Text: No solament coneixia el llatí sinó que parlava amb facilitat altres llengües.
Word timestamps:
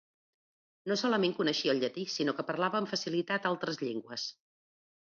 No 0.91 0.97
solament 1.01 1.35
coneixia 1.41 1.75
el 1.75 1.83
llatí 1.85 2.07
sinó 2.17 2.35
que 2.41 2.47
parlava 2.51 2.83
amb 2.83 2.93
facilitat 2.95 3.51
altres 3.53 3.83
llengües. 3.87 4.31